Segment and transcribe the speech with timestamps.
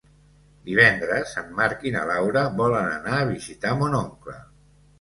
[0.69, 4.39] Divendres en Marc i na Laura volen anar a visitar mon oncle.